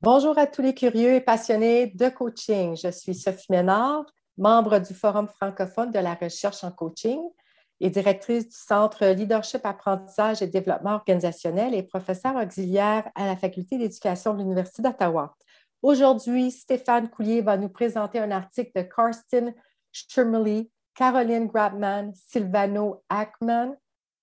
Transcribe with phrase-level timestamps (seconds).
[0.00, 2.76] Bonjour à tous les curieux et passionnés de coaching.
[2.76, 4.04] Je suis Sophie Ménard,
[4.36, 7.18] membre du Forum francophone de la recherche en coaching
[7.80, 13.76] et directrice du Centre Leadership, Apprentissage et Développement organisationnel et professeure auxiliaire à la Faculté
[13.76, 15.34] d'éducation de l'Université d'Ottawa.
[15.82, 19.52] Aujourd'hui, Stéphane Coulier va nous présenter un article de Karsten
[19.90, 23.74] Schirmley, Caroline Grabman, Silvano Ackman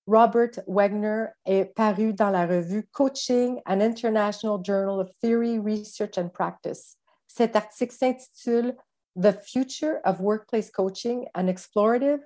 [0.08, 6.30] Robert Wagner est paru dans la revue Coaching, an International Journal of Theory, Research and
[6.30, 6.98] Practice.
[7.28, 8.76] Cet article s'intitule
[9.20, 12.20] The Future of Workplace Coaching, an Explorative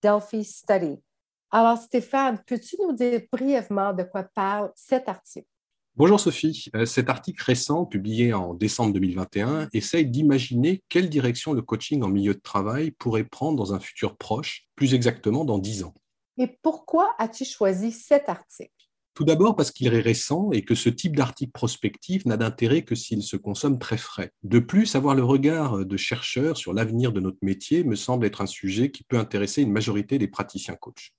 [0.00, 1.02] Delphi Study.
[1.50, 5.48] Alors, Stéphane, peux-tu nous dire brièvement de quoi parle cet article?
[5.96, 6.66] Bonjour Sophie.
[6.74, 12.08] Euh, cet article récent, publié en décembre 2021, essaye d'imaginer quelle direction le coaching en
[12.08, 15.94] milieu de travail pourrait prendre dans un futur proche, plus exactement dans dix ans.
[16.38, 18.72] Et pourquoi as-tu choisi cet article?
[19.14, 22.96] Tout d'abord parce qu'il est récent et que ce type d'article prospectif n'a d'intérêt que
[22.96, 24.32] s'il se consomme très frais.
[24.42, 28.40] De plus, avoir le regard de chercheurs sur l'avenir de notre métier me semble être
[28.40, 31.12] un sujet qui peut intéresser une majorité des praticiens coachs.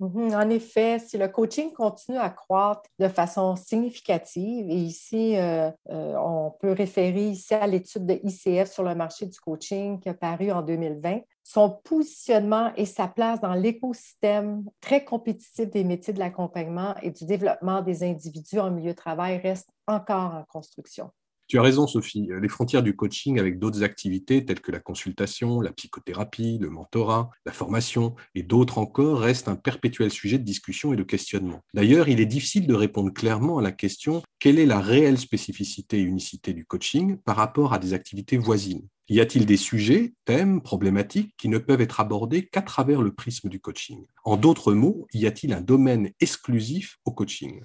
[0.00, 5.70] Mhm, en effet, si le coaching continue à croître de façon significative, et ici, euh,
[5.90, 10.08] euh, on peut référer ici à l'étude de ICF sur le marché du coaching qui
[10.08, 16.14] a paru en 2020, son positionnement et sa place dans l'écosystème très compétitif des métiers
[16.14, 21.10] de l'accompagnement et du développement des individus en milieu de travail restent encore en construction.
[21.46, 22.26] Tu as raison, Sophie.
[22.40, 27.30] Les frontières du coaching avec d'autres activités telles que la consultation, la psychothérapie, le mentorat,
[27.44, 31.60] la formation et d'autres encore restent un perpétuel sujet de discussion et de questionnement.
[31.74, 35.98] D'ailleurs, il est difficile de répondre clairement à la question quelle est la réelle spécificité
[35.98, 38.88] et unicité du coaching par rapport à des activités voisines?
[39.08, 43.50] Y a-t-il des sujets, thèmes, problématiques qui ne peuvent être abordés qu'à travers le prisme
[43.50, 44.06] du coaching?
[44.24, 47.62] En d'autres mots, y a-t-il un domaine exclusif au coaching?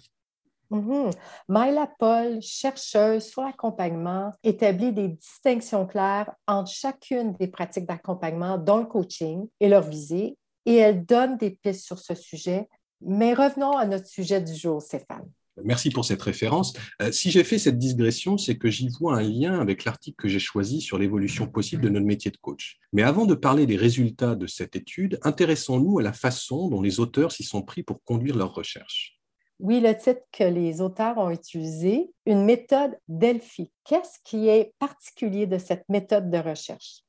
[0.69, 1.11] Mm
[1.47, 8.79] Myla Paul, chercheuse sur l'accompagnement, établit des distinctions claires entre chacune des pratiques d'accompagnement, dont
[8.79, 12.67] le coaching et leur visée, et elle donne des pistes sur ce sujet.
[13.02, 15.30] Mais revenons à notre sujet du jour, Stéphane.
[15.64, 16.73] Merci pour cette référence.
[17.02, 20.27] Euh, si j'ai fait cette digression, c'est que j'y vois un lien avec l'article que
[20.27, 22.77] j'ai choisi sur l'évolution possible de notre métier de coach.
[22.93, 26.99] Mais avant de parler des résultats de cette étude, intéressons-nous à la façon dont les
[26.99, 29.20] auteurs s'y sont pris pour conduire leurs recherches.
[29.59, 33.71] Oui, le titre que les auteurs ont utilisé, une méthode Delphi.
[33.83, 37.03] Qu'est-ce qui est particulier de cette méthode de recherche?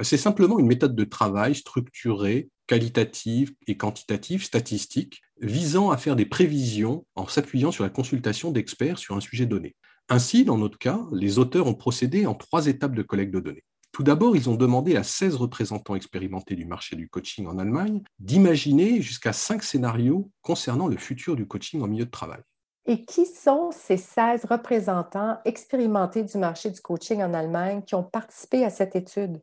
[0.00, 6.26] C'est simplement une méthode de travail structurée, qualitative et quantitative, statistique, visant à faire des
[6.26, 9.76] prévisions en s'appuyant sur la consultation d'experts sur un sujet donné.
[10.08, 13.64] Ainsi, dans notre cas, les auteurs ont procédé en trois étapes de collecte de données.
[13.94, 18.02] Tout d'abord, ils ont demandé à 16 représentants expérimentés du marché du coaching en Allemagne
[18.18, 22.40] d'imaginer jusqu'à cinq scénarios concernant le futur du coaching en milieu de travail.
[22.86, 28.02] Et qui sont ces 16 représentants expérimentés du marché du coaching en Allemagne qui ont
[28.02, 29.40] participé à cette étude?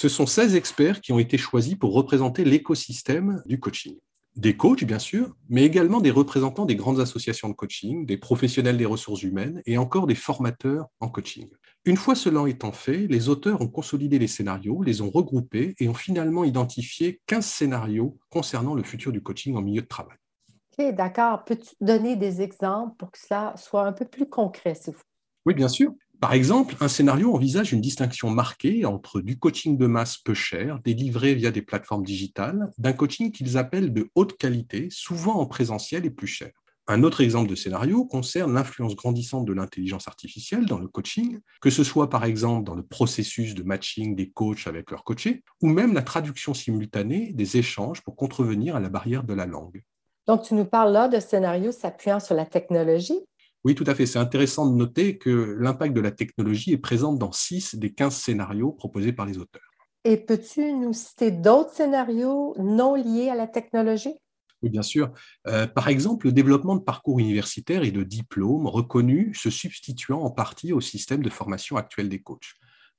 [0.00, 3.96] Ce sont 16 experts qui ont été choisis pour représenter l'écosystème du coaching
[4.36, 8.76] des coachs, bien sûr, mais également des représentants des grandes associations de coaching, des professionnels
[8.76, 11.48] des ressources humaines et encore des formateurs en coaching.
[11.84, 15.88] Une fois cela étant fait, les auteurs ont consolidé les scénarios, les ont regroupés et
[15.88, 20.18] ont finalement identifié 15 scénarios concernant le futur du coaching en milieu de travail.
[20.78, 21.44] OK, d'accord.
[21.44, 25.02] Peux-tu donner des exemples pour que cela soit un peu plus concret, s'il vous plaît?
[25.46, 25.92] Oui, bien sûr.
[26.20, 30.80] Par exemple, un scénario envisage une distinction marquée entre du coaching de masse peu cher,
[30.82, 36.04] délivré via des plateformes digitales, d'un coaching qu'ils appellent de haute qualité, souvent en présentiel
[36.04, 36.50] et plus cher.
[36.88, 41.70] Un autre exemple de scénario concerne l'influence grandissante de l'intelligence artificielle dans le coaching, que
[41.70, 45.68] ce soit par exemple dans le processus de matching des coachs avec leurs coachés, ou
[45.68, 49.84] même la traduction simultanée des échanges pour contrevenir à la barrière de la langue.
[50.26, 53.20] Donc, tu nous parles là de scénarios s'appuyant sur la technologie.
[53.64, 54.06] Oui, tout à fait.
[54.06, 58.14] C'est intéressant de noter que l'impact de la technologie est présent dans 6 des 15
[58.14, 59.62] scénarios proposés par les auteurs.
[60.04, 64.14] Et peux-tu nous citer d'autres scénarios non liés à la technologie?
[64.62, 65.12] Oui, bien sûr.
[65.46, 70.30] Euh, par exemple, le développement de parcours universitaires et de diplômes reconnus se substituant en
[70.30, 72.54] partie au système de formation actuel des coachs.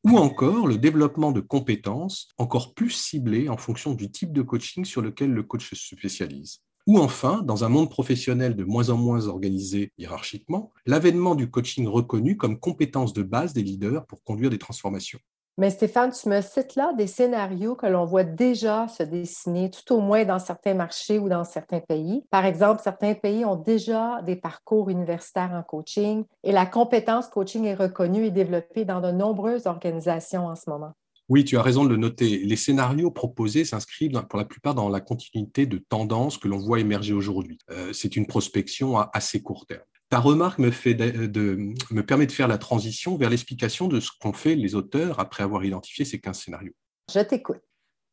[0.05, 4.85] Ou encore le développement de compétences encore plus ciblées en fonction du type de coaching
[4.85, 6.61] sur lequel le coach se spécialise.
[6.89, 11.87] Ou enfin, dans un monde professionnel de moins en moins organisé hiérarchiquement, l'avènement du coaching
[11.87, 15.19] reconnu comme compétence de base des leaders pour conduire des transformations.
[15.59, 19.93] Mais Stéphane, tu me cites là des scénarios que l'on voit déjà se dessiner, tout
[19.93, 22.25] au moins dans certains marchés ou dans certains pays.
[22.31, 27.65] Par exemple, certains pays ont déjà des parcours universitaires en coaching et la compétence coaching
[27.65, 30.93] est reconnue et développée dans de nombreuses organisations en ce moment.
[31.29, 32.39] Oui, tu as raison de le noter.
[32.39, 36.79] Les scénarios proposés s'inscrivent pour la plupart dans la continuité de tendances que l'on voit
[36.79, 37.59] émerger aujourd'hui.
[37.69, 39.83] Euh, c'est une prospection à assez court terme.
[40.09, 44.33] Ta remarque me, fait me permet de faire la transition vers l'explication de ce qu'ont
[44.33, 46.73] fait les auteurs après avoir identifié ces 15 scénarios.
[47.13, 47.61] Je t'écoute.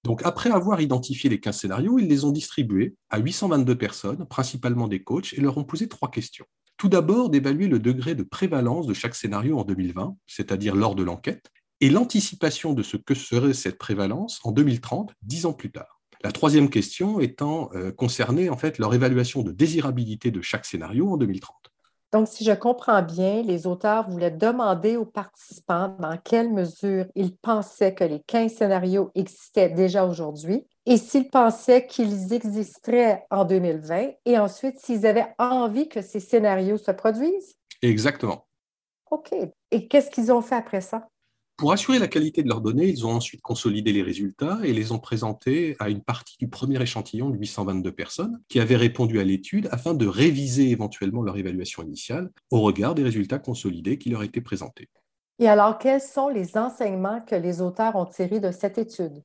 [0.04, 4.88] Donc, après avoir identifié les 15 scénarios, ils les ont distribués à 822 personnes, principalement
[4.88, 6.44] des coachs, et leur ont posé trois questions.
[6.76, 11.02] Tout d'abord, d'évaluer le degré de prévalence de chaque scénario en 2020, c'est-à-dire lors de
[11.02, 11.50] l'enquête,
[11.81, 16.00] et l'anticipation de ce que serait cette prévalence en 2030, dix ans plus tard.
[16.23, 21.11] La troisième question étant euh, concernée en fait leur évaluation de désirabilité de chaque scénario
[21.11, 21.55] en 2030.
[22.12, 27.37] Donc, si je comprends bien, les auteurs voulaient demander aux participants dans quelle mesure ils
[27.37, 34.12] pensaient que les 15 scénarios existaient déjà aujourd'hui et s'ils pensaient qu'ils existeraient en 2020
[34.25, 37.56] et ensuite s'ils avaient envie que ces scénarios se produisent.
[37.82, 38.46] Exactement.
[39.11, 39.34] OK.
[39.72, 41.08] Et qu'est-ce qu'ils ont fait après ça?
[41.56, 44.93] Pour assurer la qualité de leurs données, ils ont ensuite consolidé les résultats et les
[44.93, 49.25] ont présentés à une partie du premier échantillon de 822 personnes qui avaient répondu à
[49.25, 54.23] l'étude afin de réviser éventuellement leur évaluation initiale au regard des résultats consolidés qui leur
[54.23, 54.91] étaient présentés.
[55.38, 59.23] Et alors, quels sont les enseignements que les auteurs ont tirés de cette étude?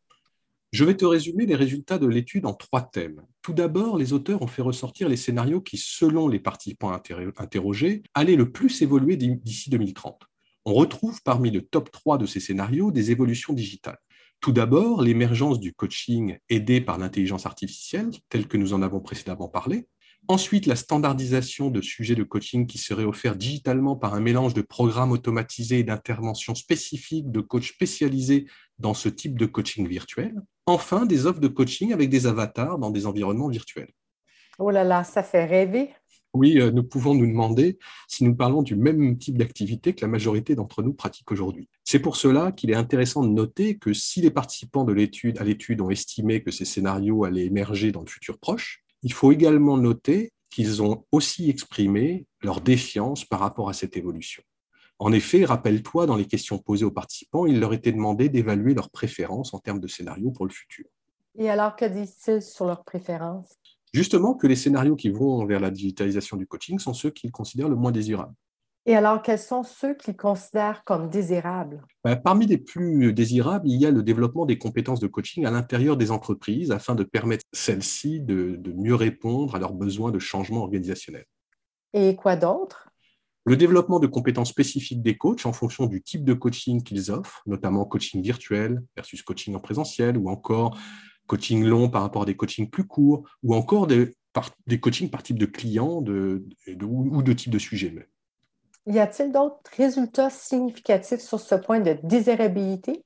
[0.72, 3.22] Je vais te résumer les résultats de l'étude en trois thèmes.
[3.42, 6.94] Tout d'abord, les auteurs ont fait ressortir les scénarios qui, selon les participants
[7.38, 10.31] interrogés, allaient le plus évoluer d'ici 2030
[10.66, 14.00] on retrouve parmi le top 3 de ces scénarios des évolutions digitales.
[14.42, 19.48] Tout d'abord, l'émergence du coaching aidé par l'intelligence artificielle, tel que nous en avons précédemment
[19.48, 19.88] parlé.
[20.28, 24.62] Ensuite, la standardisation de sujets de coaching qui seraient offerts digitalement par un mélange de
[24.62, 28.46] programmes automatisés et d'interventions spécifiques de coachs spécialisés
[28.78, 30.34] dans ce type de coaching virtuel.
[30.68, 33.92] Enfin, des offres de coaching avec des avatars dans des environnements virtuels.
[34.60, 35.90] Oh là là, ça fait rêver
[36.34, 40.08] oui, euh, nous pouvons nous demander si nous parlons du même type d'activité que la
[40.08, 41.68] majorité d'entre nous pratiquent aujourd'hui.
[41.84, 44.94] C'est pour cela qu'il est intéressant de noter que si les participants à
[45.44, 49.78] l'étude ont estimé que ces scénarios allaient émerger dans le futur proche, il faut également
[49.78, 54.44] noter qu'ils ont aussi exprimé leur défiance par rapport à cette évolution.
[55.00, 58.92] En effet, rappelle-toi, dans les questions posées aux participants, il leur était demandé d'évaluer leurs
[58.92, 60.86] préférences en termes de scénarios pour le futur.
[61.38, 63.50] Et alors, que disent-ils sur leurs préférences?
[63.94, 67.70] Justement que les scénarios qui vont vers la digitalisation du coaching sont ceux qu'ils considèrent
[67.70, 68.34] le moins désirables.
[68.88, 71.86] Et alors, quels sont ceux qu'ils considèrent comme désirables?
[72.04, 75.52] Ben, parmi les plus désirables, il y a le développement des compétences de coaching à
[75.52, 80.18] l'intérieur des entreprises afin de permettre celles-ci de, de mieux répondre à leurs besoins de
[80.18, 81.26] changement organisationnel.
[81.94, 82.90] Et quoi d'autre?
[83.44, 87.42] Le développement de compétences spécifiques des coachs en fonction du type de coaching qu'ils offrent,
[87.46, 90.78] notamment coaching virtuel versus coaching en présentiel ou encore
[91.28, 94.14] coaching long par rapport à des coachings plus courts, ou encore des,
[94.68, 96.46] des coachings par type de client de,
[96.84, 98.06] ou de type de sujet même.
[98.88, 103.04] Y a-t-il d'autres résultats significatifs sur ce point de désirabilité?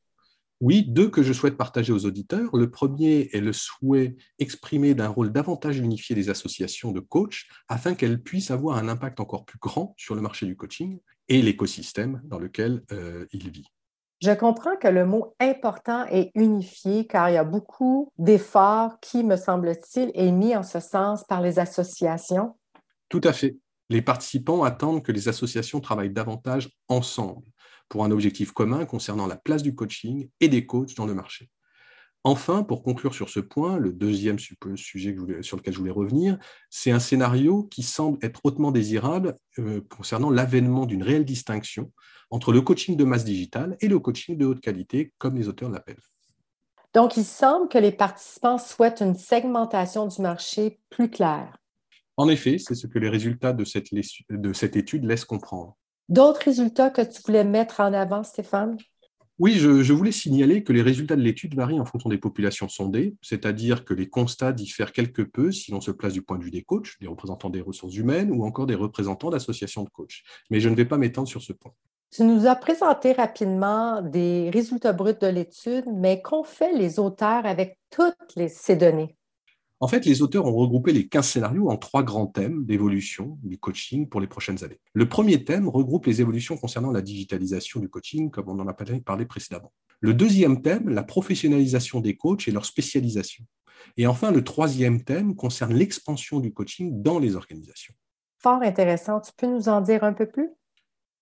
[0.61, 2.55] Oui, deux que je souhaite partager aux auditeurs.
[2.55, 7.93] Le premier est le souhait exprimé d'un rôle davantage unifié des associations de coachs afin
[7.93, 12.21] qu'elles puissent avoir un impact encore plus grand sur le marché du coaching et l'écosystème
[12.23, 13.67] dans lequel euh, il vit.
[14.21, 19.23] Je comprends que le mot important est unifié car il y a beaucoup d'efforts qui,
[19.23, 22.55] me semble-t-il, est mis en ce sens par les associations.
[23.09, 23.57] Tout à fait.
[23.89, 27.45] Les participants attendent que les associations travaillent davantage ensemble
[27.87, 31.49] pour un objectif commun concernant la place du coaching et des coachs dans le marché.
[32.27, 36.39] Enfin, pour conclure sur ce point, le deuxième sujet sur lequel je voulais revenir,
[36.71, 41.91] c'est un scénario qui semble être hautement désirable euh, concernant l'avènement d'une réelle distinction
[42.31, 45.69] entre le coaching de masse digitale et le coaching de haute qualité, comme les auteurs
[45.69, 46.01] l'appellent.
[46.95, 51.55] Donc, il semble que les participants souhaitent une segmentation du marché plus claire.
[52.17, 53.89] En effet, c'est ce que les résultats de cette,
[54.31, 55.77] de cette étude laissent comprendre.
[56.09, 58.77] D'autres résultats que tu voulais mettre en avant, Stéphane?
[59.37, 63.15] Oui, je, voulais signaler que les résultats de l'étude varient en fonction des populations sondées,
[63.21, 66.51] c'est-à-dire que les constats diffèrent quelque peu si l'on se place du point de vue
[66.51, 70.23] des coachs, des représentants des ressources humaines ou encore des représentants d'associations de coachs.
[70.49, 71.73] Mais je ne vais pas m'étendre sur ce point.
[72.11, 77.45] Tu nous as présenté rapidement des résultats bruts de l'étude, mais qu'ont fait les auteurs
[77.45, 78.15] avec toutes
[78.47, 79.17] ces données?
[79.81, 83.57] En fait, les auteurs ont regroupé les 15 scénarios en trois grands thèmes d'évolution du
[83.57, 84.79] coaching pour les prochaines années.
[84.93, 88.73] Le premier thème regroupe les évolutions concernant la digitalisation du coaching, comme on en a
[88.73, 89.73] parlé précédemment.
[89.99, 93.43] Le deuxième thème, la professionnalisation des coachs et leur spécialisation.
[93.97, 97.93] Et enfin, le troisième thème concerne l'expansion du coaching dans les organisations.
[98.39, 99.19] Fort intéressant.
[99.19, 100.49] Tu peux nous en dire un peu plus?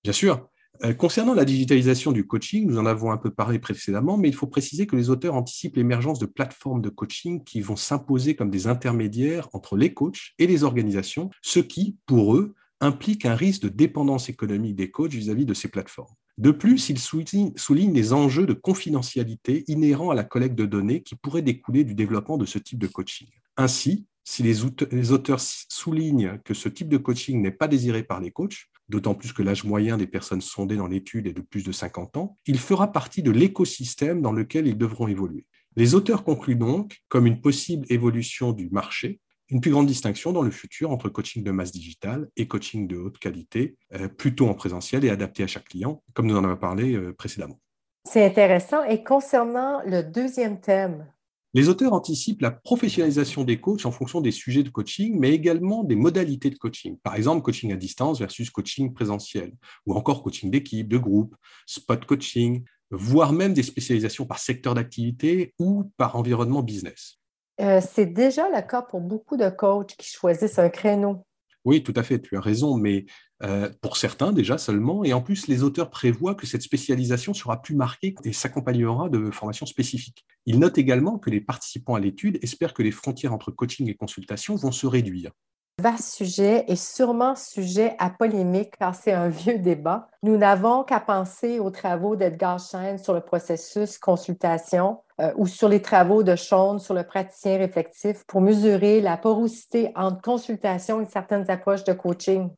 [0.04, 0.50] Bien sûr.
[0.84, 4.36] Euh, concernant la digitalisation du coaching, nous en avons un peu parlé précédemment, mais il
[4.36, 8.50] faut préciser que les auteurs anticipent l'émergence de plateformes de coaching qui vont s'imposer comme
[8.50, 13.64] des intermédiaires entre les coachs et les organisations, ce qui, pour eux, implique un risque
[13.64, 16.14] de dépendance économique des coachs vis-à-vis de ces plateformes.
[16.40, 21.16] De plus, ils soulignent les enjeux de confidentialité inhérents à la collecte de données qui
[21.16, 23.28] pourraient découler du développement de ce type de coaching.
[23.58, 28.32] Ainsi, Si les auteurs soulignent que ce type de coaching n'est pas désiré par les
[28.32, 31.72] coachs, d'autant plus que l'âge moyen des personnes sondées dans l'étude est de plus de
[31.72, 35.46] 50 ans, il fera partie de l'écosystème dans lequel ils devront évoluer.
[35.76, 40.42] Les auteurs concluent donc, comme une possible évolution du marché, une plus grande distinction dans
[40.42, 44.54] le futur entre coaching de masse digitale et coaching de haute qualité, euh, plutôt en
[44.54, 47.60] présentiel et adapté à chaque client, comme nous en avons parlé euh, précédemment.
[48.06, 48.84] C'est intéressant.
[48.84, 51.08] Et concernant le deuxième thème,
[51.54, 55.84] les auteurs anticipent la professionnalisation des coachs en fonction des sujets de coaching, mais également
[55.84, 56.98] des modalités de coaching.
[57.04, 59.54] Par exemple, coaching à distance versus coaching présentiel,
[59.86, 61.36] ou encore coaching d'équipe, de groupe,
[61.68, 67.20] spot coaching, voire même des spécialisations par secteur d'activité ou par environnement business.
[67.62, 71.24] Euh, c'est déjà le cas pour beaucoup de coachs qui choisissent un créneau.
[71.66, 73.06] Oui, tout à fait, tu as raison, mais
[73.44, 75.04] euh, pour certains déjà seulement.
[75.04, 79.32] Et en plus, les auteurs prévoient que cette spécialisation sera plus marquée et s'accompagnera de
[79.32, 80.26] formations spécifiques.
[80.46, 83.96] Ils notent également que les participants à l'étude espèrent que les frontières entre coaching et
[83.96, 85.32] consultation vont se réduire.
[85.82, 90.08] Vaste sujet et sûrement sujet à polémique car c'est un vieux débat.
[90.22, 95.70] Nous n'avons qu'à penser aux travaux d'Edgar Schein sur le processus consultation euh, ou sur
[95.70, 101.06] les travaux de Sean sur le praticien réflectif pour mesurer la porosité entre consultation et
[101.06, 102.50] certaines approches de coaching.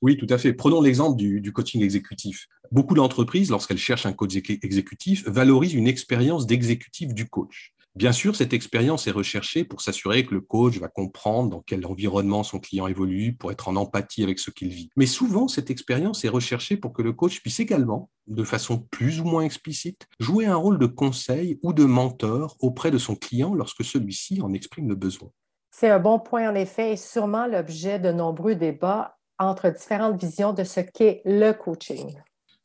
[0.00, 0.54] Oui, tout à fait.
[0.54, 2.48] Prenons l'exemple du, du, coaching exécutif.
[2.70, 7.74] Beaucoup d'entreprises, lorsqu'elles cherchent un coach exécutif, valorisent une expérience d'exécutif du coach.
[7.94, 11.84] Bien sûr, cette expérience est recherchée pour s'assurer que le coach va comprendre dans quel
[11.84, 14.88] environnement son client évolue, pour être en empathie avec ce qu'il vit.
[14.96, 19.20] Mais souvent, cette expérience est recherchée pour que le coach puisse également, de façon plus
[19.20, 23.54] ou moins explicite, jouer un rôle de conseil ou de mentor auprès de son client
[23.54, 25.28] lorsque celui-ci en exprime le besoin.
[25.70, 30.54] C'est un bon point en effet et sûrement l'objet de nombreux débats entre différentes visions
[30.54, 32.18] de ce qu'est le coaching.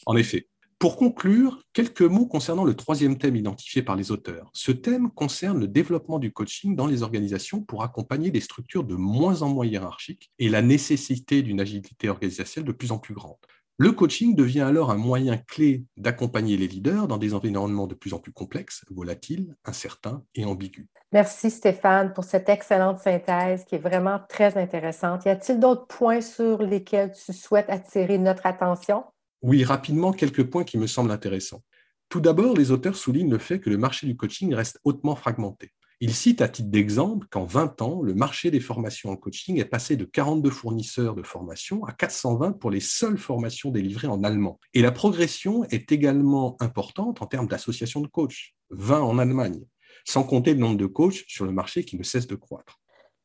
[0.06, 0.48] En effet,
[0.80, 4.50] pour conclure, quelques mots concernant le troisième thème identifié par les auteurs.
[4.54, 8.94] Ce thème concerne le développement du coaching dans les organisations pour accompagner des structures de
[8.94, 13.38] moins en moins hiérarchiques et la nécessité d'une agilité organisationnelle de plus en plus grande.
[13.80, 18.14] Le coaching devient alors un moyen clé d'accompagner les leaders dans des environnements de plus
[18.14, 20.88] en plus complexes, volatiles, incertains et ambigus.
[21.12, 25.26] Merci Stéphane pour cette excellente synthèse qui est vraiment très intéressante.
[25.26, 29.04] Y a-t-il d'autres points sur lesquels tu souhaites attirer notre attention?
[29.42, 31.64] Oui, rapidement, quelques points qui me semblent intéressants.
[32.10, 35.74] Tout d'abord, les auteurs soulignent le fait que le marché du coaching reste hautement fragmenté.
[36.00, 39.66] Ils citent à titre d'exemple qu'en 20 ans, le marché des formations en coaching est
[39.66, 44.60] passé de 42 fournisseurs de formation à 420 pour les seules formations délivrées en allemand.
[44.76, 49.66] Et la progression est également importante en termes d'associations de coachs, 20 en Allemagne,
[50.06, 52.80] sans compter le nombre de coachs sur le marché qui ne cesse de croître.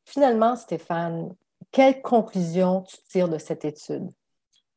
[0.05, 1.35] Finalement, Stéphane,
[1.71, 4.09] quelle conclusion tu tires de cette étude?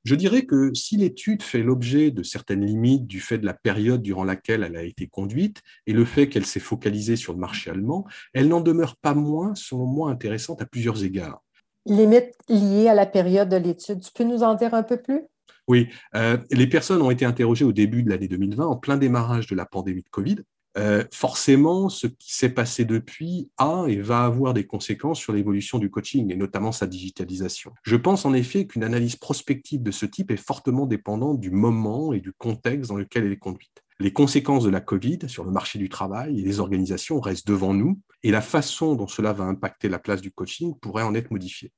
[0.06, 4.02] Je dirais que si l'étude fait l'objet de certaines limites du fait de la période
[4.02, 7.70] durant laquelle elle a été conduite et le fait qu'elle s'est focalisée sur le marché
[7.70, 11.42] allemand, elle n'en demeure pas moins, selon moi, intéressante à plusieurs égards.
[11.86, 15.22] Limites liées à la période de l'étude, tu peux nous en dire un peu plus?
[15.66, 19.48] Oui, euh, les personnes ont été interrogées au début de l'année 2020, en plein démarrage
[19.48, 20.36] de la pandémie de Covid,
[20.76, 25.78] euh, forcément, ce qui s'est passé depuis a et va avoir des conséquences sur l'évolution
[25.78, 27.72] du coaching et notamment sa digitalisation.
[27.82, 32.12] Je pense en effet qu'une analyse prospective de ce type est fortement dépendante du moment
[32.12, 33.82] et du contexte dans lequel elle est conduite.
[33.98, 37.72] Les conséquences de la Covid sur le marché du travail et les organisations restent devant
[37.72, 41.30] nous et la façon dont cela va impacter la place du coaching pourrait en être
[41.30, 41.72] modifiée.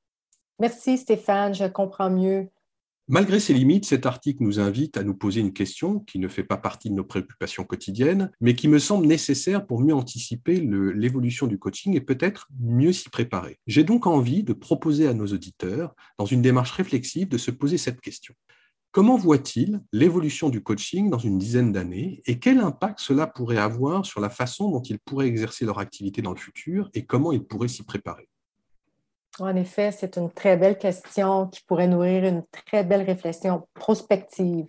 [0.59, 2.49] Merci Stéphane, je comprends mieux.
[3.11, 6.43] Malgré ces limites, cet article nous invite à nous poser une question qui ne fait
[6.43, 11.47] pas partie de nos préoccupations quotidiennes, mais qui me semble nécessaire pour mieux anticiper l'évolution
[11.47, 13.57] du coaching et peut-être mieux s'y préparer.
[13.65, 17.79] J'ai donc envie de proposer à nos auditeurs, dans une démarche réflexive, de se poser
[17.79, 18.35] cette question.
[18.91, 24.05] Comment voit-il l'évolution du coaching dans une dizaine d'années et quel impact cela pourrait avoir
[24.05, 27.43] sur la façon dont ils pourraient exercer leur activité dans le futur et comment ils
[27.43, 28.29] pourraient s'y préparer?
[29.41, 34.65] En effet, c'est une très belle question qui pourrait nourrir une très belle réflexion prospective.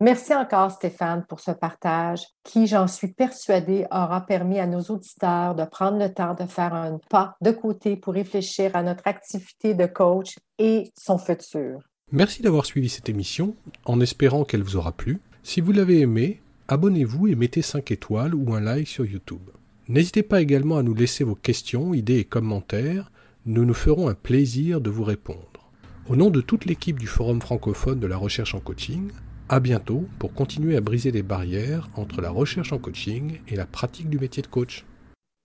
[0.00, 5.54] Merci encore, Stéphane, pour ce partage qui, j'en suis persuadée, aura permis à nos auditeurs
[5.54, 9.74] de prendre le temps de faire un pas de côté pour réfléchir à notre activité
[9.74, 11.78] de coach et son futur.
[12.10, 13.54] Merci d'avoir suivi cette émission,
[13.84, 15.20] en espérant qu'elle vous aura plu.
[15.44, 19.50] Si vous l'avez aimée, abonnez-vous et mettez 5 étoiles ou un like sur YouTube.
[19.86, 23.12] N'hésitez pas également à nous laisser vos questions, idées et commentaires
[23.44, 25.68] nous nous ferons un plaisir de vous répondre.
[26.08, 29.10] Au nom de toute l'équipe du Forum francophone de la recherche en coaching,
[29.48, 33.66] à bientôt pour continuer à briser les barrières entre la recherche en coaching et la
[33.66, 34.84] pratique du métier de coach.